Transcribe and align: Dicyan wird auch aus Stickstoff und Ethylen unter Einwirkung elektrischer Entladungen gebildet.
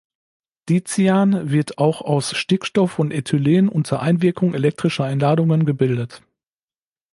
Dicyan 0.67 1.51
wird 1.51 1.77
auch 1.77 2.01
aus 2.01 2.35
Stickstoff 2.35 2.97
und 2.97 3.11
Ethylen 3.11 3.69
unter 3.69 4.01
Einwirkung 4.01 4.55
elektrischer 4.55 5.07
Entladungen 5.07 5.63
gebildet. 5.63 6.23